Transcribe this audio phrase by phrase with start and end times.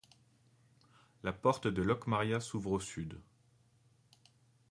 [1.21, 3.21] La porte de Locmaria s'ouvre au sud.